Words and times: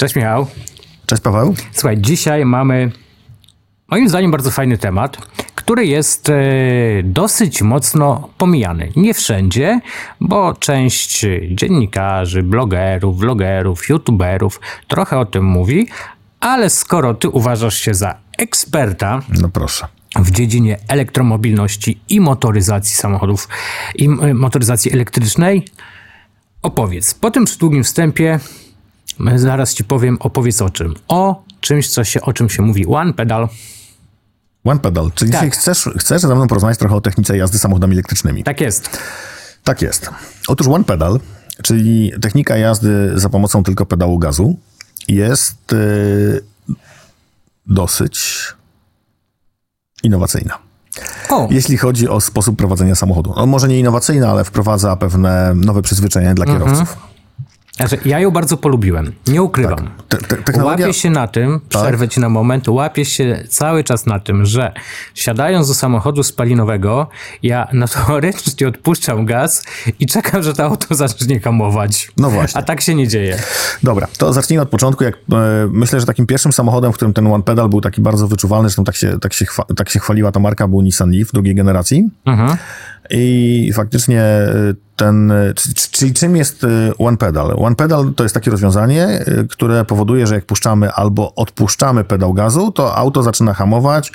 Cześć 0.00 0.16
Michał. 0.16 0.46
Cześć 1.06 1.22
Paweł. 1.22 1.54
Słuchaj, 1.72 1.98
dzisiaj 1.98 2.44
mamy 2.44 2.92
moim 3.90 4.08
zdaniem 4.08 4.30
bardzo 4.30 4.50
fajny 4.50 4.78
temat, 4.78 5.16
który 5.54 5.86
jest 5.86 6.28
e, 6.28 6.34
dosyć 7.04 7.62
mocno 7.62 8.28
pomijany. 8.38 8.92
Nie 8.96 9.14
wszędzie, 9.14 9.80
bo 10.20 10.54
część 10.54 11.26
dziennikarzy, 11.50 12.42
blogerów, 12.42 13.18
vlogerów, 13.18 13.88
youtuberów 13.88 14.60
trochę 14.88 15.18
o 15.18 15.24
tym 15.24 15.44
mówi, 15.44 15.88
ale 16.40 16.70
skoro 16.70 17.14
ty 17.14 17.28
uważasz 17.28 17.74
się 17.78 17.94
za 17.94 18.14
eksperta, 18.38 19.22
No 19.40 19.48
proszę. 19.48 19.86
w 20.16 20.30
dziedzinie 20.30 20.78
elektromobilności 20.88 22.00
i 22.08 22.20
motoryzacji 22.20 22.96
samochodów 22.96 23.48
i 23.94 24.04
m- 24.04 24.38
motoryzacji 24.38 24.92
elektrycznej. 24.92 25.64
Opowiedz. 26.62 27.14
Po 27.14 27.30
tym 27.30 27.44
długim 27.58 27.84
wstępie 27.84 28.40
zaraz 29.36 29.74
ci 29.74 29.84
powiem, 29.84 30.16
opowiedz 30.20 30.62
o 30.62 30.70
czym. 30.70 30.94
O 31.08 31.42
czymś, 31.60 31.88
co 31.88 32.04
się, 32.04 32.20
o 32.20 32.32
czym 32.32 32.50
się 32.50 32.62
mówi. 32.62 32.86
One 32.86 33.12
pedal. 33.12 33.48
One 34.64 34.80
pedal. 34.80 35.10
Czyli 35.14 35.30
Tak. 35.30 35.40
dzisiaj 35.40 35.50
chcesz, 35.50 35.88
chcesz 35.98 36.22
ze 36.22 36.34
mną 36.34 36.46
porozmawiać 36.46 36.78
trochę 36.78 36.94
o 36.94 37.00
technice 37.00 37.36
jazdy 37.36 37.58
samochodami 37.58 37.92
elektrycznymi. 37.92 38.44
Tak 38.44 38.60
jest. 38.60 38.98
Tak 39.64 39.82
jest. 39.82 40.10
Otóż 40.48 40.66
one 40.68 40.84
pedal, 40.84 41.20
czyli 41.62 42.12
technika 42.22 42.56
jazdy 42.56 43.12
za 43.14 43.28
pomocą 43.28 43.62
tylko 43.62 43.86
pedału 43.86 44.18
gazu, 44.18 44.56
jest 45.08 45.56
yy, 45.72 46.76
dosyć 47.66 48.44
innowacyjna. 50.02 50.58
O, 51.30 51.48
Jeśli 51.50 51.76
chodzi 51.76 52.08
o 52.08 52.20
sposób 52.20 52.56
prowadzenia 52.56 52.94
samochodu. 52.94 53.32
No, 53.36 53.46
może 53.46 53.68
nie 53.68 53.78
innowacyjna, 53.78 54.30
ale 54.30 54.44
wprowadza 54.44 54.96
pewne 54.96 55.52
nowe 55.54 55.82
przyzwyczajenia 55.82 56.34
dla 56.34 56.44
Mhm. 56.46 56.86
Znaczy, 57.88 58.08
ja 58.08 58.20
ją 58.20 58.30
bardzo 58.30 58.56
polubiłem. 58.56 59.12
Nie 59.26 59.42
ukrywam. 59.42 59.90
Te, 60.08 60.16
te, 60.16 60.36
technologia... 60.36 60.86
Łapię 60.86 60.94
się 60.98 61.10
na 61.10 61.28
tym, 61.28 61.60
przerwę 61.68 62.08
ci 62.08 62.20
na 62.20 62.28
moment, 62.28 62.68
łapię 62.68 63.04
się 63.04 63.44
cały 63.48 63.84
czas 63.84 64.06
na 64.06 64.20
tym, 64.20 64.46
że 64.46 64.72
siadając 65.14 65.68
do 65.68 65.74
samochodu 65.74 66.22
spalinowego, 66.22 67.08
ja 67.42 67.68
notorycznie 67.72 68.68
odpuszczam 68.72 69.26
gaz 69.26 69.64
i 70.00 70.06
czekam, 70.06 70.42
że 70.42 70.54
to 70.54 70.64
auto 70.64 70.94
zacznie 71.04 71.40
hamować. 71.40 72.12
No 72.16 72.30
właśnie. 72.30 72.60
A 72.60 72.62
tak 72.62 72.80
się 72.80 72.94
nie 72.94 73.08
dzieje. 73.08 73.38
Dobra, 73.82 74.08
to 74.18 74.32
zacznijmy 74.32 74.62
od 74.62 74.68
początku. 74.68 75.04
Jak, 75.04 75.14
e, 75.14 75.18
myślę, 75.70 76.00
że 76.00 76.06
takim 76.06 76.26
pierwszym 76.26 76.52
samochodem, 76.52 76.92
w 76.92 76.94
którym 76.94 77.14
ten 77.14 77.26
One 77.26 77.44
Pedal 77.44 77.68
był 77.68 77.80
taki 77.80 78.00
bardzo 78.00 78.28
wyczuwalny, 78.28 78.68
zresztą 78.68 78.84
tak 78.84 78.96
się, 78.96 79.20
tak 79.20 79.32
się, 79.32 79.44
chwa, 79.44 79.64
tak 79.76 79.88
się 79.88 80.00
chwaliła 80.00 80.32
ta 80.32 80.40
marka, 80.40 80.68
był 80.68 80.80
Nissan 80.80 81.10
Leaf 81.10 81.32
drugiej 81.32 81.54
generacji. 81.54 82.08
Mhm. 82.24 82.56
I 83.10 83.72
faktycznie 83.74 84.22
e, 84.22 84.52
ten, 84.96 85.32
czyli 85.90 86.12
czym 86.12 86.36
jest 86.36 86.64
e, 86.64 86.68
One 86.98 87.16
Pedal? 87.16 87.54
One 87.56 87.76
Pedal 87.76 88.12
to 88.16 88.22
jest 88.22 88.34
takie 88.34 88.50
rozwiązanie, 88.50 89.06
e, 89.06 89.24
które 89.50 89.84
powoduje, 89.84 90.26
że 90.26 90.34
jak 90.34 90.44
puszczamy 90.44 90.92
albo 90.92 91.34
odpuszczamy 91.34 92.04
pedał 92.04 92.34
gazu, 92.34 92.72
to 92.72 92.96
auto 92.96 93.22
zaczyna 93.22 93.54
hamować, 93.54 94.12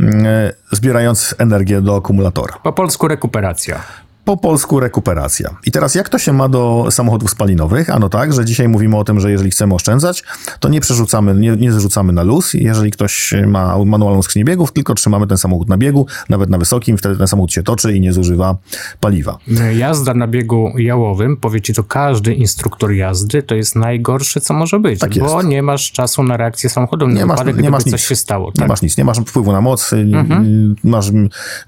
mm, 0.00 0.26
zbierając 0.72 1.34
energię 1.38 1.80
do 1.80 1.96
akumulatora. 1.96 2.54
Po 2.62 2.72
polsku 2.72 3.08
rekuperacja. 3.08 3.80
Po 4.26 4.36
polsku 4.36 4.80
rekuperacja. 4.80 5.56
I 5.66 5.70
teraz 5.70 5.94
jak 5.94 6.08
to 6.08 6.18
się 6.18 6.32
ma 6.32 6.48
do 6.48 6.86
samochodów 6.90 7.30
spalinowych? 7.30 7.90
Ano 7.90 8.08
tak, 8.08 8.32
że 8.32 8.44
dzisiaj 8.44 8.68
mówimy 8.68 8.96
o 8.96 9.04
tym, 9.04 9.20
że 9.20 9.30
jeżeli 9.30 9.50
chcemy 9.50 9.74
oszczędzać, 9.74 10.24
to 10.60 10.68
nie 10.68 10.80
przerzucamy, 10.80 11.34
nie, 11.34 11.56
nie 11.56 11.72
zrzucamy 11.72 12.12
na 12.12 12.22
luz. 12.22 12.54
Jeżeli 12.54 12.90
ktoś 12.90 13.34
ma 13.46 13.84
manualną 13.84 14.22
skrzynię 14.22 14.44
biegów, 14.44 14.72
tylko 14.72 14.94
trzymamy 14.94 15.26
ten 15.26 15.38
samochód 15.38 15.68
na 15.68 15.76
biegu, 15.76 16.06
nawet 16.28 16.50
na 16.50 16.58
wysokim, 16.58 16.98
wtedy 16.98 17.16
ten 17.16 17.26
samochód 17.26 17.52
się 17.52 17.62
toczy 17.62 17.92
i 17.92 18.00
nie 18.00 18.12
zużywa 18.12 18.56
paliwa. 19.00 19.38
Jazda 19.76 20.14
na 20.14 20.26
biegu 20.28 20.72
jałowym, 20.78 21.36
powie 21.36 21.60
ci 21.60 21.74
to 21.74 21.84
każdy 21.84 22.34
instruktor 22.34 22.92
jazdy, 22.92 23.42
to 23.42 23.54
jest 23.54 23.76
najgorsze, 23.76 24.40
co 24.40 24.54
może 24.54 24.80
być, 24.80 25.00
Tak 25.00 25.18
bo 25.18 25.42
nie 25.42 25.62
masz 25.62 25.92
czasu 25.92 26.22
na 26.22 26.36
reakcję 26.36 26.70
samochodu, 26.70 27.08
Nie 27.08 27.26
masz, 27.26 27.38
wypadek, 27.38 27.62
nie 27.62 27.70
masz 27.70 27.82
coś 27.82 27.92
nic. 27.92 28.00
się 28.00 28.16
stało. 28.16 28.46
Nie 28.46 28.52
Tak? 28.52 28.68
masz 28.68 28.82
nic, 28.82 28.96
nie 28.98 29.04
masz 29.04 29.18
wpływu 29.18 29.52
na 29.52 29.60
moc, 29.60 29.92
y, 29.92 30.06
masz 30.84 31.10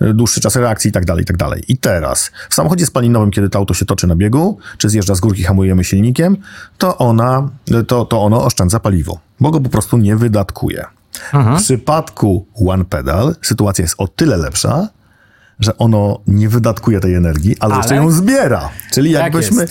dłuższy 0.01 0.41
czas 0.41 0.57
reakcji 0.57 0.89
i 0.89 0.93
tak 0.93 1.05
dalej, 1.05 1.23
i 1.23 1.27
tak 1.27 1.37
dalej. 1.37 1.63
I 1.69 1.77
teraz 1.77 2.31
w 2.49 2.55
samochodzie 2.55 2.87
spalinowym, 2.87 3.31
kiedy 3.31 3.49
to 3.49 3.59
auto 3.59 3.75
się 3.75 3.85
toczy 3.85 4.07
na 4.07 4.17
biegu, 4.17 4.59
czy 4.79 4.89
zjeżdża 4.89 5.15
z 5.15 5.21
górki, 5.21 5.43
hamujemy 5.43 5.85
silnikiem, 5.85 6.37
to 6.79 6.99
ona, 6.99 7.49
to, 7.87 8.05
to 8.05 8.23
ono 8.23 8.45
oszczędza 8.45 8.81
paliwo, 8.81 9.19
bo 9.41 9.51
go 9.51 9.61
po 9.61 9.69
prostu 9.69 9.99
nie 9.99 10.17
wydatkuje. 10.17 10.85
W 11.33 11.63
przypadku 11.63 12.47
One 12.69 12.85
Pedal 12.85 13.35
sytuacja 13.43 13.83
jest 13.83 13.95
o 13.99 14.09
tyle 14.09 14.37
lepsza, 14.37 14.89
że 15.61 15.79
ono 15.79 16.19
nie 16.27 16.49
wydatkuje 16.49 17.01
tej 17.01 17.15
energii, 17.15 17.57
ale, 17.61 17.75
Ale? 17.75 17.83
jeszcze 17.83 17.97
ją 17.97 18.11
zbiera. 18.11 18.69
Czyli 18.93 19.13
Tak 19.13 19.23
jakbyśmy, 19.23 19.67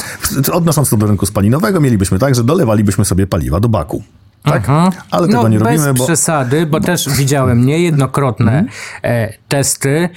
odnosząc 0.54 0.90
to 0.90 0.98
do 0.98 1.08
rynku 1.08 1.26
spalinowego, 1.26 1.80
mielibyśmy 1.80 2.20
tak, 2.20 2.36
że 2.36 2.44
dolewalibyśmy 2.44 3.06
sobie 3.06 3.28
paliwa 3.28 3.60
do 3.60 3.70
baku. 3.70 4.04
Tak? 4.44 4.68
Ale 5.12 5.28
tego 5.28 5.44
no, 5.44 5.50
nie 5.50 5.60
bez 5.60 5.68
robimy, 5.68 5.84
bo... 5.84 5.90
Mhm. 5.90 6.08
przesady, 6.08 6.66
bo 6.66 6.80
też 6.80 7.10
widziałem 7.10 7.66
niejednokrotne 7.66 8.66
e, 9.04 9.34
testy, 9.48 10.10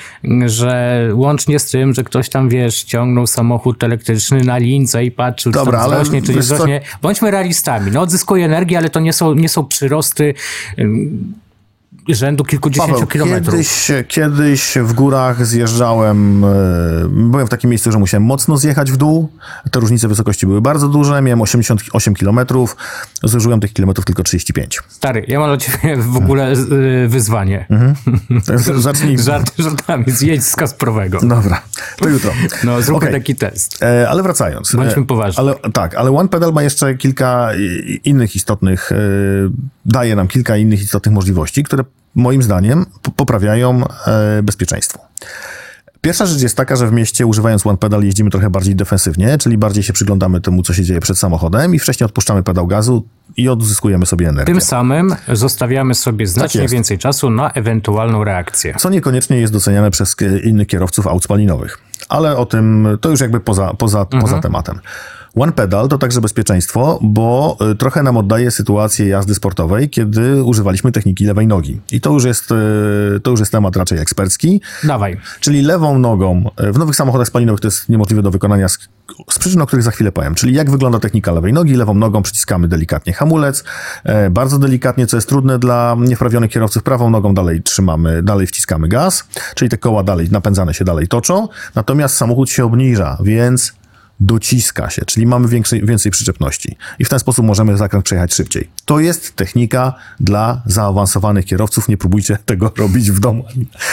że 0.46 1.08
łącznie 1.12 1.58
z 1.58 1.70
tym, 1.70 1.94
że 1.94 2.04
ktoś 2.04 2.28
tam, 2.28 2.48
wiesz, 2.48 2.82
ciągnął 2.82 3.26
samochód 3.26 3.84
elektryczny 3.84 4.44
na 4.44 4.58
lince 4.58 5.04
i 5.04 5.10
patrzył, 5.10 5.52
Dobra, 5.52 5.78
czy 5.78 5.84
tam 5.84 5.90
wzrośnie, 5.90 6.22
czy 6.22 6.28
nie 6.28 6.34
wiesz 6.34 6.46
co- 6.46 6.54
wzrośnie. 6.54 6.80
Bądźmy 7.02 7.30
realistami. 7.30 7.90
No, 7.90 8.00
odzyskuje 8.00 8.44
energię, 8.44 8.78
ale 8.78 8.90
to 8.90 9.00
nie 9.00 9.12
są, 9.12 9.34
nie 9.34 9.48
są 9.48 9.64
przyrosty 9.64 10.34
rzędu 12.08 12.44
kilkudziesięciu 12.44 12.92
Paweł, 12.92 13.06
kilometrów. 13.06 13.54
kiedyś, 13.54 13.92
kiedyś 14.08 14.74
w 14.82 14.92
górach 14.92 15.46
zjeżdżałem, 15.46 16.44
e, 16.44 16.48
byłem 17.08 17.46
w 17.46 17.50
takim 17.50 17.70
miejscu, 17.70 17.92
że 17.92 17.98
musiałem 17.98 18.24
mocno 18.24 18.56
zjechać 18.58 18.92
w 18.92 18.96
dół. 18.96 19.28
Te 19.70 19.80
różnice 19.80 20.08
wysokości 20.08 20.46
były 20.46 20.60
bardzo 20.60 20.88
duże, 20.88 21.22
miałem 21.22 21.40
88 21.40 22.14
kilometrów, 22.14 22.76
zużyłem 23.22 23.60
tych 23.60 23.72
kilometrów 23.72 24.04
tylko 24.04 24.22
35. 24.22 24.80
Stary, 24.88 25.24
ja 25.28 25.40
mam 25.40 25.48
dla 25.48 25.56
ciebie 25.56 25.96
w 25.96 26.16
ogóle 26.16 26.52
y, 26.52 27.08
wyzwanie. 27.08 27.66
Mhm. 27.70 27.94
Zacznij. 28.82 29.18
Żart, 29.18 29.52
żartami, 29.58 30.04
zjedź 30.06 30.44
z 30.44 30.56
Kasprowego. 30.56 31.18
Dobra, 31.22 31.62
to 31.98 32.08
jutro. 32.08 32.32
No, 32.64 32.82
zróbmy 32.82 33.08
Okej. 33.08 33.20
taki 33.20 33.34
test. 33.36 33.82
E, 33.82 34.08
ale 34.08 34.22
wracając. 34.22 34.74
Bądźmy 34.74 35.02
E, 35.02 35.06
poważni. 35.06 35.40
Ale, 35.40 35.54
tak, 35.72 35.94
ale 35.94 36.16
One 36.16 36.28
Pedal 36.28 36.52
ma 36.52 36.62
jeszcze 36.62 36.94
kilka 36.94 37.50
innych 38.04 38.36
istotnych, 38.36 38.92
e, 38.92 38.96
daje 39.86 40.16
nam 40.16 40.28
kilka 40.28 40.56
innych 40.56 40.82
istotnych 40.82 41.14
możliwości, 41.14 41.62
które 41.62 41.84
moim 42.14 42.42
zdaniem 42.42 42.86
po- 43.02 43.10
poprawiają 43.10 43.82
e, 44.06 44.42
bezpieczeństwo. 44.42 44.98
Pierwsza 46.00 46.26
rzecz 46.26 46.42
jest 46.42 46.56
taka, 46.56 46.76
że 46.76 46.86
w 46.86 46.92
mieście 46.92 47.26
używając 47.26 47.66
One 47.66 47.78
Pedal 47.78 48.02
jeździmy 48.02 48.30
trochę 48.30 48.50
bardziej 48.50 48.74
defensywnie, 48.76 49.38
czyli 49.38 49.58
bardziej 49.58 49.82
się 49.82 49.92
przyglądamy 49.92 50.40
temu, 50.40 50.62
co 50.62 50.74
się 50.74 50.84
dzieje 50.84 51.00
przed 51.00 51.18
samochodem 51.18 51.74
i 51.74 51.78
wcześniej 51.78 52.04
odpuszczamy 52.04 52.42
pedał 52.42 52.66
gazu 52.66 53.06
i 53.36 53.48
odzyskujemy 53.48 54.06
sobie 54.06 54.28
energię. 54.28 54.52
Tym 54.52 54.60
samym 54.60 55.14
zostawiamy 55.32 55.94
sobie 55.94 56.26
znacznie 56.26 56.62
jest. 56.62 56.74
więcej 56.74 56.98
czasu 56.98 57.30
na 57.30 57.50
ewentualną 57.50 58.24
reakcję. 58.24 58.74
Co 58.78 58.90
niekoniecznie 58.90 59.40
jest 59.40 59.52
doceniane 59.52 59.90
przez 59.90 60.16
innych 60.44 60.66
kierowców 60.68 61.06
aut 61.06 61.24
spalinowych. 61.24 61.78
Ale 62.08 62.36
o 62.36 62.46
tym 62.46 62.88
to 63.00 63.08
już 63.10 63.20
jakby 63.20 63.40
poza, 63.40 63.74
poza, 63.74 64.04
poza 64.04 64.40
tematem. 64.40 64.80
One 65.34 65.52
pedal 65.52 65.88
to 65.88 65.98
także 65.98 66.20
bezpieczeństwo, 66.20 66.98
bo 67.02 67.56
y, 67.72 67.74
trochę 67.74 68.02
nam 68.02 68.16
oddaje 68.16 68.50
sytuację 68.50 69.08
jazdy 69.08 69.34
sportowej, 69.34 69.90
kiedy 69.90 70.42
używaliśmy 70.42 70.92
techniki 70.92 71.24
lewej 71.24 71.46
nogi. 71.46 71.80
I 71.92 72.00
to 72.00 72.12
już 72.12 72.24
jest, 72.24 72.50
y, 72.50 73.20
to 73.20 73.30
już 73.30 73.40
jest 73.40 73.52
temat 73.52 73.76
raczej 73.76 73.98
ekspercki. 73.98 74.60
Dawaj. 74.84 75.16
Czyli 75.40 75.62
lewą 75.62 75.98
nogą, 75.98 76.50
y, 76.68 76.72
w 76.72 76.78
nowych 76.78 76.96
samochodach 76.96 77.26
spalinowych 77.26 77.60
to 77.60 77.66
jest 77.66 77.88
niemożliwe 77.88 78.22
do 78.22 78.30
wykonania 78.30 78.68
z, 78.68 78.78
z 79.30 79.38
przyczyn, 79.38 79.62
o 79.62 79.66
których 79.66 79.82
za 79.82 79.90
chwilę 79.90 80.12
powiem. 80.12 80.34
Czyli 80.34 80.54
jak 80.54 80.70
wygląda 80.70 80.98
technika 80.98 81.32
lewej 81.32 81.52
nogi, 81.52 81.74
lewą 81.74 81.94
nogą 81.94 82.22
przyciskamy 82.22 82.68
delikatnie 82.68 83.12
hamulec, 83.12 83.64
bardzo 84.30 84.58
delikatnie, 84.58 85.06
co 85.06 85.16
jest 85.16 85.28
trudne 85.28 85.58
dla 85.58 85.96
niewprawionych 85.98 86.50
kierowców, 86.50 86.82
prawą 86.82 87.10
nogą 87.10 87.34
dalej 87.34 87.62
trzymamy, 87.62 88.22
dalej 88.22 88.46
wciskamy 88.46 88.88
gaz, 88.88 89.24
czyli 89.54 89.68
te 89.68 89.78
koła 89.78 90.02
dalej, 90.02 90.28
napędzane 90.30 90.74
się 90.74 90.84
dalej 90.84 91.08
toczą, 91.08 91.48
natomiast 91.74 92.16
samochód 92.16 92.50
się 92.50 92.64
obniża, 92.64 93.18
więc 93.20 93.72
dociska 94.20 94.90
się, 94.90 95.04
czyli 95.04 95.26
mamy 95.26 95.48
większej, 95.48 95.86
więcej 95.86 96.12
przyczepności 96.12 96.76
i 96.98 97.04
w 97.04 97.08
ten 97.08 97.18
sposób 97.18 97.46
możemy 97.46 97.76
zakręt 97.76 98.04
przejechać 98.04 98.34
szybciej. 98.34 98.68
To 98.84 99.00
jest 99.00 99.36
technika 99.36 99.94
dla 100.20 100.62
zaawansowanych 100.66 101.44
kierowców. 101.44 101.88
Nie 101.88 101.96
próbujcie 101.96 102.38
tego 102.46 102.72
robić 102.78 103.10
w 103.10 103.20
domu. 103.20 103.44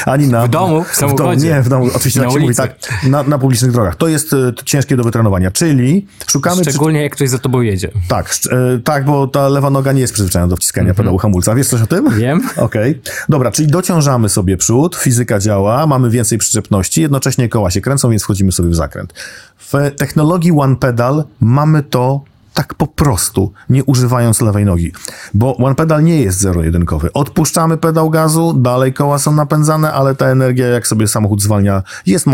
Ani, 0.05 0.27
na, 0.27 0.47
W 0.47 0.49
domu? 0.49 0.83
W 0.83 0.95
samochodzie? 0.95 1.47
Nie, 1.47 1.61
w 1.61 1.69
domu. 1.69 1.89
Oczywiście 1.95 2.19
Na 2.19 2.25
tak 2.25 2.33
się 2.33 2.39
mówi, 2.39 2.55
tak, 2.55 2.75
na, 3.03 3.23
na 3.23 3.37
publicznych 3.37 3.71
drogach. 3.71 3.95
To 3.95 4.07
jest 4.07 4.33
e, 4.33 4.37
ciężkie 4.65 4.97
do 4.97 5.03
wytrenowania, 5.03 5.51
czyli 5.51 6.07
szukamy... 6.27 6.61
przy- 6.61 6.69
Szczególnie 6.71 7.01
jak 7.03 7.11
ktoś 7.15 7.29
za 7.29 7.37
tobą 7.39 7.61
jedzie. 7.61 7.91
tak, 8.07 8.35
e, 8.51 8.79
tak, 8.79 9.05
bo 9.05 9.27
ta 9.27 9.47
lewa 9.47 9.69
noga 9.69 9.91
nie 9.91 10.01
jest 10.01 10.13
przyzwyczajona 10.13 10.49
do 10.49 10.55
wciskania 10.55 10.93
pedału 10.93 11.17
hamulca. 11.17 11.55
Wiesz 11.55 11.67
coś 11.67 11.81
o 11.81 11.87
tym? 11.87 12.09
Wiem. 12.17 12.41
Okej. 12.57 13.01
Dobra, 13.29 13.51
czyli 13.51 13.67
dociążamy 13.67 14.29
sobie 14.29 14.57
przód, 14.57 14.95
fizyka 14.95 15.39
działa, 15.39 15.87
mamy 15.87 16.09
więcej 16.09 16.37
przyczepności, 16.37 17.01
jednocześnie 17.01 17.49
koła 17.49 17.71
się 17.71 17.81
kręcą, 17.81 18.09
więc 18.09 18.23
wchodzimy 18.23 18.51
sobie 18.51 18.69
w 18.69 18.75
zakręt. 18.75 19.13
W 19.59 19.91
technologii 19.97 20.51
One 20.51 20.75
Pedal 20.75 21.23
mamy 21.39 21.83
to 21.83 22.21
tak 22.57 22.73
po 22.73 22.87
prostu, 22.87 23.51
nie 23.69 23.83
używając 23.83 24.41
lewej 24.41 24.65
nogi. 24.65 24.91
Bo 25.33 25.57
one 25.57 25.75
pedal 25.75 26.03
nie 26.03 26.21
jest 26.21 26.39
zero-jedynkowy. 26.39 27.13
Odpuszczamy 27.13 27.77
pedał 27.77 28.09
gazu, 28.09 28.53
dalej 28.53 28.93
koła 28.93 29.19
są 29.19 29.31
napędzane, 29.31 29.93
ale 29.93 30.15
ta 30.15 30.25
energia, 30.25 30.67
jak 30.67 30.87
sobie 30.87 31.07
samochód 31.07 31.41
zwalnia, 31.41 31.83
jest 32.05 32.25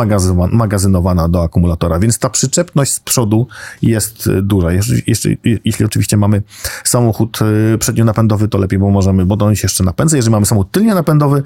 magazynowana 0.51 1.27
do 1.27 1.43
akumulatora, 1.43 1.99
więc 1.99 2.19
ta 2.19 2.29
przyczepność 2.29 2.93
z 2.93 2.99
przodu 2.99 3.47
jest 3.81 4.27
y, 4.27 4.41
duża. 4.41 4.71
Jeśli, 4.71 5.03
jeśli, 5.07 5.37
jeśli 5.65 5.85
oczywiście 5.85 6.17
mamy 6.17 6.41
samochód 6.83 7.39
y, 7.73 7.77
przednionapędowy, 7.77 8.47
to 8.47 8.57
lepiej, 8.57 8.79
bo 8.79 8.89
możemy, 8.89 9.25
bo 9.25 9.45
on 9.45 9.55
się 9.55 9.65
jeszcze 9.65 9.83
napędza. 9.83 10.15
Jeżeli 10.15 10.31
mamy 10.31 10.45
samochód 10.45 10.71
tylnie 10.71 10.95
napędowy, 10.95 11.43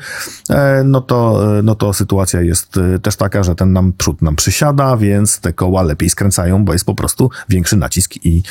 e, 0.50 0.84
no 0.84 1.02
to, 1.02 1.48
e, 1.58 1.62
no 1.62 1.76
to 1.76 1.94
sytuacja 1.94 2.42
jest 2.42 2.78
y, 2.78 3.00
też 3.00 3.16
taka, 3.16 3.44
że 3.44 3.56
ten 3.56 3.74
nam 3.74 3.94
przód 3.98 4.22
nam 4.22 4.36
przysiada, 4.36 4.98
więc 4.98 5.40
te 5.40 5.54
koła 5.54 5.84
lepiej 5.84 6.10
skręcają, 6.10 6.66
bo 6.66 6.74
jest 6.74 6.86
po 6.86 6.96
prostu 6.96 7.30
większy 7.50 7.78
nacisk 7.78 8.16
i 8.26 8.44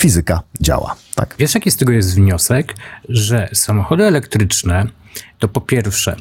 fizyka 0.00 0.42
działa. 0.60 0.96
Tak. 1.14 1.34
Wiesz, 1.38 1.54
jaki 1.54 1.70
z 1.70 1.76
tego 1.76 1.92
jest 1.92 2.14
wniosek, 2.14 2.74
że 3.08 3.48
samochody 3.52 4.04
elektryczne 4.04 4.86
to 5.38 5.48
po 5.48 5.60
pierwsze 5.60 6.16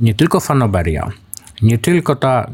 nie 0.00 0.14
tylko 0.14 0.40
fanoberia, 0.40 1.10
nie 1.62 1.78
tylko 1.78 2.16
ta 2.16 2.50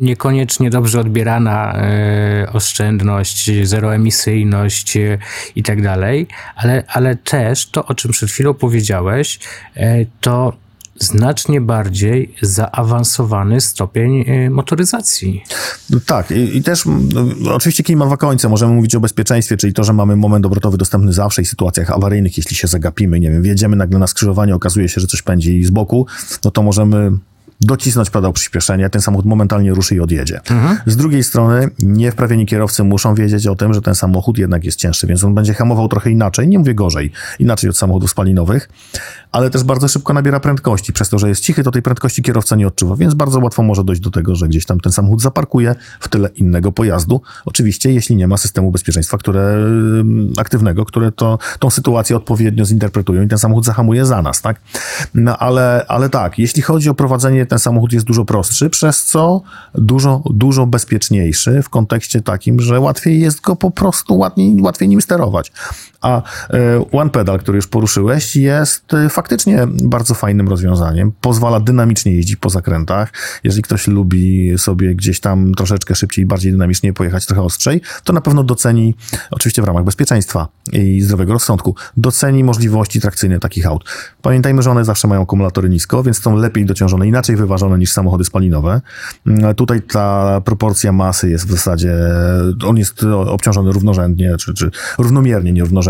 niekoniecznie 0.00 0.70
dobrze 0.70 1.00
odbierana 1.00 1.74
e, 1.74 2.52
oszczędność, 2.52 3.50
zeroemisyjność 3.62 4.96
e, 4.96 5.18
i 5.56 5.62
tak 5.62 5.82
dalej, 5.82 6.26
ale, 6.56 6.84
ale 6.88 7.16
też 7.16 7.66
to, 7.66 7.86
o 7.86 7.94
czym 7.94 8.10
przed 8.10 8.30
chwilą 8.30 8.54
powiedziałeś, 8.54 9.38
e, 9.74 10.04
to 10.20 10.52
znacznie 11.00 11.60
bardziej 11.60 12.34
zaawansowany 12.42 13.60
stopień 13.60 14.20
y, 14.20 14.50
motoryzacji. 14.50 15.42
No 15.90 15.98
tak, 16.06 16.30
i, 16.30 16.56
i 16.56 16.62
też 16.62 16.84
no, 17.40 17.54
oczywiście 17.54 17.82
kij 17.82 17.96
ma 17.96 18.06
dwa 18.06 18.16
końce. 18.16 18.48
Możemy 18.48 18.74
mówić 18.74 18.94
o 18.94 19.00
bezpieczeństwie, 19.00 19.56
czyli 19.56 19.72
to, 19.72 19.84
że 19.84 19.92
mamy 19.92 20.16
moment 20.16 20.46
obrotowy 20.46 20.78
dostępny 20.78 21.12
zawsze 21.12 21.42
i 21.42 21.44
sytuacjach 21.44 21.90
awaryjnych, 21.90 22.36
jeśli 22.36 22.56
się 22.56 22.68
zagapimy, 22.68 23.20
nie 23.20 23.30
wiem, 23.30 23.42
wjedziemy 23.42 23.76
nagle 23.76 23.98
na 23.98 24.06
skrzyżowanie, 24.06 24.54
okazuje 24.54 24.88
się, 24.88 25.00
że 25.00 25.06
coś 25.06 25.22
pędzi 25.22 25.64
z 25.64 25.70
boku, 25.70 26.06
no 26.44 26.50
to 26.50 26.62
możemy 26.62 27.12
docisnąć 27.60 28.10
pedał 28.10 28.32
przyspieszenia, 28.32 28.88
ten 28.88 29.02
samochód 29.02 29.26
momentalnie 29.26 29.74
ruszy 29.74 29.94
i 29.94 30.00
odjedzie. 30.00 30.40
Mhm. 30.50 30.78
Z 30.86 30.96
drugiej 30.96 31.24
strony 31.24 31.68
niewprawieni 31.82 32.46
kierowcy 32.46 32.84
muszą 32.84 33.14
wiedzieć 33.14 33.46
o 33.46 33.56
tym, 33.56 33.74
że 33.74 33.82
ten 33.82 33.94
samochód 33.94 34.38
jednak 34.38 34.64
jest 34.64 34.78
cięższy, 34.78 35.06
więc 35.06 35.24
on 35.24 35.34
będzie 35.34 35.54
hamował 35.54 35.88
trochę 35.88 36.10
inaczej, 36.10 36.48
nie 36.48 36.58
mówię 36.58 36.74
gorzej, 36.74 37.12
inaczej 37.38 37.70
od 37.70 37.76
samochodów 37.76 38.10
spalinowych, 38.10 38.68
ale 39.32 39.50
też 39.50 39.64
bardzo 39.64 39.88
szybko 39.88 40.12
nabiera 40.12 40.40
prędkości. 40.40 40.92
Przez 40.92 41.08
to, 41.08 41.18
że 41.18 41.28
jest 41.28 41.42
cichy, 41.42 41.62
to 41.62 41.70
tej 41.70 41.82
prędkości 41.82 42.22
kierowca 42.22 42.56
nie 42.56 42.66
odczuwa, 42.66 42.96
więc 42.96 43.14
bardzo 43.14 43.40
łatwo 43.40 43.62
może 43.62 43.84
dojść 43.84 44.02
do 44.02 44.10
tego, 44.10 44.36
że 44.36 44.48
gdzieś 44.48 44.66
tam 44.66 44.80
ten 44.80 44.92
samochód 44.92 45.22
zaparkuje 45.22 45.74
w 46.00 46.08
tyle 46.08 46.28
innego 46.28 46.72
pojazdu. 46.72 47.22
Oczywiście, 47.44 47.92
jeśli 47.92 48.16
nie 48.16 48.28
ma 48.28 48.36
systemu 48.36 48.70
bezpieczeństwa, 48.70 49.18
które 49.18 49.40
mm, 49.40 50.32
aktywnego, 50.36 50.84
które 50.84 51.12
to, 51.12 51.38
tą 51.58 51.70
sytuację 51.70 52.16
odpowiednio 52.16 52.64
zinterpretują 52.64 53.22
i 53.22 53.28
ten 53.28 53.38
samochód 53.38 53.64
zahamuje 53.64 54.06
za 54.06 54.22
nas, 54.22 54.42
tak? 54.42 54.60
No 55.14 55.38
ale, 55.38 55.84
ale 55.88 56.08
tak, 56.08 56.38
jeśli 56.38 56.62
chodzi 56.62 56.90
o 56.90 56.94
prowadzenie 56.94 57.46
ten 57.50 57.58
samochód 57.58 57.92
jest 57.92 58.06
dużo 58.06 58.24
prostszy, 58.24 58.70
przez 58.70 59.04
co 59.04 59.42
dużo, 59.74 60.22
dużo 60.30 60.66
bezpieczniejszy 60.66 61.62
w 61.62 61.68
kontekście 61.68 62.22
takim, 62.22 62.60
że 62.60 62.80
łatwiej 62.80 63.20
jest 63.20 63.40
go 63.40 63.56
po 63.56 63.70
prostu, 63.70 64.18
łatwiej, 64.18 64.56
łatwiej 64.60 64.88
nim 64.88 65.00
sterować. 65.00 65.52
A 66.00 66.22
e, 66.50 66.90
One 66.92 67.10
Pedal, 67.10 67.38
który 67.38 67.56
już 67.56 67.66
poruszyłeś, 67.66 68.36
jest 68.36 68.94
e, 68.94 69.08
faktycznie 69.08 69.66
bardzo 69.82 70.14
fajnym 70.14 70.48
rozwiązaniem. 70.48 71.12
Pozwala 71.20 71.60
dynamicznie 71.60 72.12
jeździć 72.12 72.36
po 72.36 72.50
zakrętach. 72.50 73.12
Jeżeli 73.44 73.62
ktoś 73.62 73.86
lubi 73.86 74.58
sobie 74.58 74.94
gdzieś 74.94 75.20
tam 75.20 75.54
troszeczkę 75.54 75.94
szybciej, 75.94 76.26
bardziej 76.26 76.52
dynamicznie 76.52 76.92
pojechać, 76.92 77.26
trochę 77.26 77.42
ostrzej, 77.42 77.80
to 78.04 78.12
na 78.12 78.20
pewno 78.20 78.44
doceni, 78.44 78.94
oczywiście 79.30 79.62
w 79.62 79.64
ramach 79.64 79.84
bezpieczeństwa 79.84 80.48
i 80.72 81.00
zdrowego 81.00 81.32
rozsądku, 81.32 81.74
doceni 81.96 82.44
możliwości 82.44 83.00
trakcyjne 83.00 83.38
takich 83.40 83.66
aut. 83.66 83.84
Pamiętajmy, 84.22 84.62
że 84.62 84.70
one 84.70 84.84
zawsze 84.84 85.08
mają 85.08 85.22
akumulatory 85.22 85.68
nisko, 85.68 86.02
więc 86.02 86.22
są 86.22 86.36
lepiej 86.36 86.66
dociążone, 86.66 87.08
inaczej 87.08 87.36
wyważone 87.36 87.78
niż 87.78 87.92
samochody 87.92 88.24
spalinowe. 88.24 88.80
Mm, 89.26 89.54
tutaj 89.54 89.82
ta 89.82 90.40
proporcja 90.44 90.92
masy 90.92 91.30
jest 91.30 91.46
w 91.46 91.50
zasadzie, 91.50 91.94
on 92.66 92.76
jest 92.76 93.04
obciążony 93.26 93.72
równorzędnie, 93.72 94.36
czy, 94.36 94.54
czy 94.54 94.70
równomiernie, 94.98 95.52
nierównorzędnie 95.52 95.89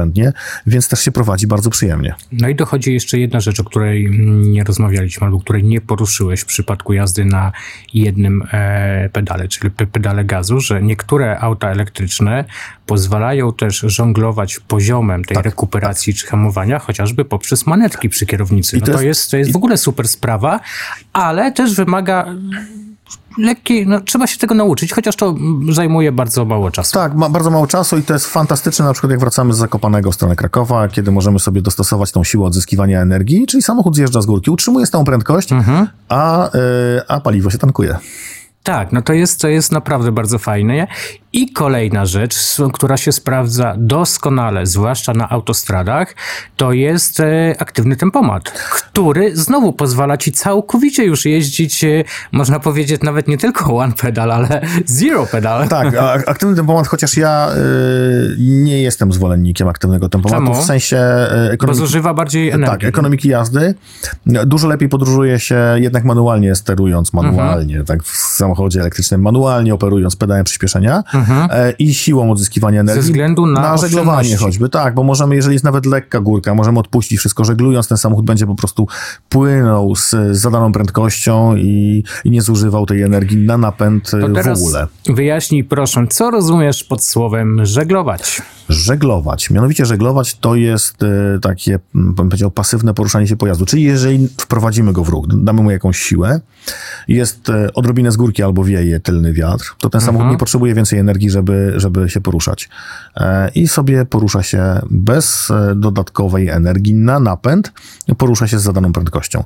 więc 0.67 0.89
też 0.89 1.01
się 1.01 1.13
prowadzi 1.13 1.47
bardzo 1.47 1.71
przyjemnie. 1.71 2.15
No 2.33 2.49
i 2.49 2.55
dochodzi 2.55 2.95
jeszcze 2.95 3.19
jedna 3.19 3.41
rzecz, 3.41 3.61
o 3.61 3.65
której 3.65 4.11
nie 4.29 4.65
rozmawialiśmy, 4.65 5.25
albo 5.27 5.41
której 5.41 5.65
nie 5.65 5.81
poruszyłeś 5.81 6.41
w 6.41 6.45
przypadku 6.45 6.93
jazdy 6.93 7.25
na 7.25 7.53
jednym 7.95 8.43
e, 8.53 9.09
pedale, 9.13 9.49
czyli 9.49 9.71
pedale 9.71 10.25
gazu, 10.25 10.61
że 10.61 10.83
niektóre 10.83 11.39
auta 11.41 11.71
elektryczne 11.71 12.45
pozwalają 12.87 13.53
też 13.53 13.85
żonglować 13.87 14.61
poziomem 14.69 15.25
tej 15.25 15.35
tak, 15.35 15.45
rekuperacji 15.45 16.13
tak. 16.13 16.21
czy 16.21 16.27
hamowania, 16.27 16.79
chociażby 16.79 17.25
poprzez 17.25 17.67
manetki 17.67 18.09
przy 18.09 18.27
kierownicy. 18.27 18.79
No 18.81 18.87
to 18.87 19.03
jest, 19.03 19.31
to 19.31 19.37
jest 19.37 19.53
w 19.53 19.57
ogóle 19.57 19.77
super 19.77 20.09
sprawa, 20.09 20.61
ale 21.13 21.53
też 21.53 21.75
wymaga 21.75 22.27
lekki, 23.39 23.87
no, 23.87 24.01
trzeba 24.01 24.27
się 24.27 24.39
tego 24.39 24.55
nauczyć, 24.55 24.93
chociaż 24.93 25.17
to 25.17 25.35
zajmuje 25.71 26.13
bardzo 26.13 26.45
mało 26.45 26.71
czasu. 26.71 26.93
Tak, 26.95 27.15
ma 27.15 27.29
bardzo 27.29 27.51
mało 27.51 27.67
czasu 27.67 27.99
i 27.99 28.03
to 28.03 28.13
jest 28.13 28.27
fantastyczne, 28.27 28.85
na 28.85 28.93
przykład 28.93 29.11
jak 29.11 29.21
wracamy 29.21 29.55
z 29.55 29.57
Zakopanego 29.57 30.11
w 30.11 30.15
stronę 30.15 30.37
Krakowa, 30.37 30.89
kiedy 30.89 31.11
możemy 31.11 31.39
sobie 31.39 31.63
dostosować 31.63 32.13
tą 32.13 32.25
siłę 32.25 32.47
odzyskiwania 32.47 33.01
energii, 33.01 33.47
czyli 33.47 33.63
samochód 33.63 33.97
zjeżdża 33.97 34.23
z 34.23 34.27
górki, 34.27 34.51
utrzymuje 34.51 34.87
stałą 34.87 35.05
prędkość, 35.05 35.53
mhm. 35.53 35.87
a, 36.09 36.51
yy, 36.55 36.61
a 37.09 37.21
paliwo 37.21 37.51
się 37.51 37.59
tankuje. 37.59 37.97
Tak, 38.63 38.93
no 38.93 39.03
to 39.03 39.13
jest, 39.13 39.41
to 39.41 39.49
jest 39.49 39.73
naprawdę 39.73 40.13
bardzo 40.13 40.39
fajne. 40.39 40.87
I 41.33 41.53
kolejna 41.53 42.07
rzecz, 42.07 42.37
która 42.73 42.97
się 42.97 43.13
sprawdza 43.13 43.75
doskonale, 43.79 44.67
zwłaszcza 44.67 45.13
na 45.13 45.29
autostradach, 45.29 46.15
to 46.57 46.73
jest 46.73 47.21
e, 47.21 47.55
aktywny 47.59 47.97
tempomat, 47.97 48.51
który 48.51 49.37
znowu 49.37 49.73
pozwala 49.73 50.17
ci 50.17 50.33
całkowicie 50.33 51.05
już 51.05 51.25
jeździć, 51.25 51.85
e, 51.85 52.05
można 52.33 52.61
powiedzieć, 52.61 53.03
nawet 53.03 53.29
nie 53.29 53.39
tylko 53.39 53.77
one 53.77 53.93
pedal, 53.93 54.33
ale 54.33 54.61
zero 54.87 55.27
pedal. 55.27 55.69
Tak, 55.69 55.95
aktywny 56.27 56.57
tempomat, 56.57 56.87
chociaż 56.87 57.17
ja 57.17 57.51
y, 57.51 58.37
nie 58.39 58.83
jestem 58.83 59.13
zwolennikiem 59.13 59.69
aktywnego 59.69 60.09
tempomatu, 60.09 60.45
Czemu? 60.45 60.63
w 60.63 60.65
sensie 60.65 60.99
ekonomiki. 61.51 61.67
Bo 61.67 61.75
zużywa 61.75 62.15
bardziej 62.15 62.51
energii. 62.51 62.79
Tak, 62.79 62.85
ekonomiki 62.85 63.29
jazdy. 63.29 63.75
Dużo 64.27 64.69
lepiej 64.69 64.89
podróżuje 64.89 65.39
się 65.39 65.61
jednak 65.77 66.05
manualnie 66.05 66.55
sterując, 66.55 67.13
manualnie, 67.13 67.79
mhm. 67.79 67.87
tak, 67.87 68.03
w 68.03 68.17
samochodzie 68.17 68.81
elektrycznym, 68.81 69.23
manualnie 69.23 69.75
operując 69.75 70.17
pedałem 70.17 70.45
przyspieszenia. 70.45 70.97
Mhm 70.97 71.20
mhm. 71.21 71.49
E, 71.53 71.71
i 71.71 71.95
siłą 71.95 72.31
odzyskiwania 72.31 72.81
energii. 72.81 73.03
Ze 73.03 73.09
względu 73.09 73.47
na, 73.47 73.61
na 73.61 73.77
żeglowanie 73.77 74.37
choćby, 74.37 74.69
tak, 74.69 74.95
bo 74.95 75.03
możemy, 75.03 75.37
jeżeli 75.37 75.55
jest 75.55 75.65
nawet 75.65 75.87
lekka 75.87 76.21
górka, 76.21 76.55
możemy 76.55 76.79
odpuścić 76.79 77.19
wszystko, 77.19 77.45
żeglując 77.45 77.89
ten 77.89 77.99
samochód 77.99 78.25
będzie 78.25 78.47
po 78.47 78.55
prostu 78.55 78.87
płynął 79.29 79.97
z, 79.97 80.11
z 80.11 80.37
zadaną 80.37 80.73
prędkością 80.73 81.57
i, 81.57 82.05
i 82.25 82.31
nie 82.31 82.43
zużywał 82.43 82.87
tej 82.87 83.03
energii 83.03 83.37
na 83.37 83.59
napęd 83.59 84.11
w 84.11 84.49
ogóle. 84.49 84.87
wyjaśnij 85.07 85.65
proszę, 85.65 86.07
co 86.11 86.31
rozumiesz 86.31 86.85
pod 86.85 87.05
słowem 87.05 87.67
żeglować? 87.67 88.43
Żeglować. 88.69 89.51
Mianowicie 89.51 89.87
żeglować 89.87 90.35
to 90.35 90.55
jest 90.55 91.03
e, 91.03 91.39
takie, 91.43 91.79
bym 91.95 92.15
powiedział, 92.15 92.51
pasywne 92.51 92.95
poruszanie 92.95 93.27
się 93.27 93.37
pojazdu. 93.37 93.67
Czyli 93.67 93.83
jeżeli 93.83 94.29
wprowadzimy 94.29 94.93
go 94.93 95.05
w 95.05 95.09
ruch, 95.09 95.27
damy 95.29 95.63
mu 95.63 95.71
jakąś 95.71 95.99
siłę, 95.99 96.41
jest 97.09 97.51
e, 97.51 97.75
odrobinę 97.75 98.13
z 98.13 98.17
górki 98.17 98.43
albo 98.43 98.65
wieje 98.65 99.01
tylny 99.01 99.33
wiatr, 99.33 99.75
to 99.79 99.91
ten 99.91 100.01
samochód 100.01 100.21
mhm. 100.21 100.33
nie 100.33 100.39
potrzebuje 100.39 100.75
więcej 100.75 100.99
energii, 100.99 101.10
żeby, 101.19 101.73
żeby 101.77 102.11
się 102.11 102.21
poruszać. 102.21 102.69
E, 103.17 103.51
I 103.55 103.69
sobie 103.69 104.05
porusza 104.05 104.43
się 104.43 104.81
bez 104.91 105.49
dodatkowej 105.77 106.49
energii 106.49 106.95
na 106.95 107.21
napęd, 107.21 107.73
porusza 108.19 108.49
się 108.49 108.59
z 108.59 108.63
zadaną 108.63 108.93
prędkością. 108.93 109.45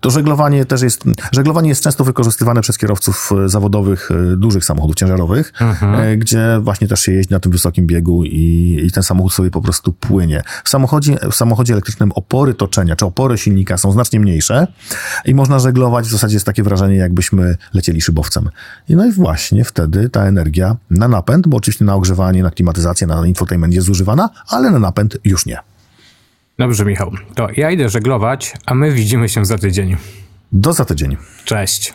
To 0.00 0.10
żeglowanie 0.10 0.64
też 0.64 0.82
jest, 0.82 1.04
żeglowanie 1.32 1.68
jest 1.68 1.82
często 1.82 2.04
wykorzystywane 2.04 2.60
przez 2.60 2.78
kierowców 2.78 3.30
zawodowych 3.46 4.10
dużych 4.36 4.64
samochodów 4.64 4.96
ciężarowych, 4.96 5.52
mhm. 5.60 6.18
gdzie 6.18 6.58
właśnie 6.60 6.88
też 6.88 7.00
się 7.00 7.12
jeździ 7.12 7.34
na 7.34 7.40
tym 7.40 7.52
wysokim 7.52 7.86
biegu 7.86 8.24
i 8.24 8.52
i, 8.82 8.90
ten 8.90 9.02
samochód 9.02 9.32
sobie 9.32 9.50
po 9.50 9.60
prostu 9.60 9.92
płynie. 9.92 10.42
W 10.64 10.68
samochodzie, 10.68 11.16
w 11.30 11.34
samochodzie 11.34 11.72
elektrycznym 11.72 12.12
opory 12.12 12.54
toczenia, 12.54 12.96
czy 12.96 13.06
opory 13.06 13.38
silnika 13.38 13.78
są 13.78 13.92
znacznie 13.92 14.20
mniejsze 14.20 14.66
i 15.24 15.34
można 15.34 15.58
żeglować, 15.58 16.06
w 16.06 16.10
zasadzie 16.10 16.36
jest 16.36 16.46
takie 16.46 16.62
wrażenie, 16.62 16.96
jakbyśmy 16.96 17.56
lecieli 17.74 18.00
szybowcem. 18.00 18.50
I 18.88 18.96
no 18.96 19.06
i 19.06 19.12
właśnie 19.12 19.64
wtedy 19.64 20.08
ta 20.08 20.24
energia 20.24 20.76
na 21.02 21.08
napęd, 21.08 21.48
bo 21.48 21.56
oczywiście 21.56 21.84
na 21.84 21.94
ogrzewanie, 21.94 22.42
na 22.42 22.50
klimatyzację, 22.50 23.06
na 23.06 23.26
infotainment 23.26 23.74
jest 23.74 23.86
zużywana, 23.86 24.30
ale 24.48 24.70
na 24.70 24.78
napęd 24.78 25.18
już 25.24 25.46
nie. 25.46 25.58
Dobrze, 26.58 26.84
Michał. 26.84 27.10
To 27.34 27.48
ja 27.56 27.70
idę 27.70 27.88
żeglować, 27.88 28.54
a 28.66 28.74
my 28.74 28.92
widzimy 28.92 29.28
się 29.28 29.44
za 29.44 29.58
tydzień. 29.58 29.96
Do 30.52 30.72
za 30.72 30.84
tydzień. 30.84 31.16
Cześć. 31.44 31.94